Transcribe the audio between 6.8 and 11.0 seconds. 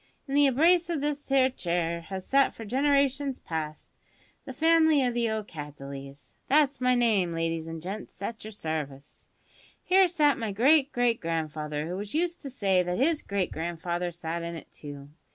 my name, ladies an gents, at your service. Here sat my great